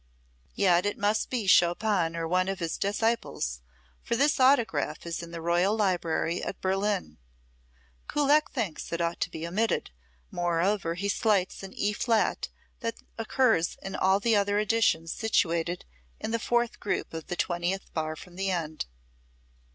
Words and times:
Yet 0.55 0.87
it 0.87 0.97
must 0.97 1.29
be 1.29 1.45
Chopin 1.45 2.15
or 2.15 2.27
one 2.27 2.47
of 2.47 2.57
his 2.57 2.75
disciples, 2.79 3.61
for 4.01 4.15
this 4.15 4.39
autograph 4.39 5.05
is 5.05 5.21
in 5.21 5.29
the 5.29 5.43
Royal 5.43 5.75
Library 5.75 6.41
at 6.41 6.59
Berlin. 6.59 7.19
Kullak 8.07 8.49
thinks 8.49 8.91
it 8.91 8.99
ought 8.99 9.19
to 9.19 9.29
be 9.29 9.45
omitted, 9.45 9.91
moreover 10.31 10.95
he 10.95 11.07
slights 11.07 11.61
an 11.61 11.71
E 11.75 11.93
flat, 11.93 12.49
that 12.79 12.95
occurs 13.19 13.77
in 13.83 13.95
all 13.95 14.19
the 14.19 14.35
other 14.35 14.57
editions 14.57 15.13
situated 15.13 15.85
in 16.19 16.31
the 16.31 16.39
fourth 16.39 16.79
group 16.79 17.13
of 17.13 17.27
the 17.27 17.35
twentieth 17.35 17.93
bar 17.93 18.15
from 18.15 18.37
the 18.37 18.49
end. 18.49 18.87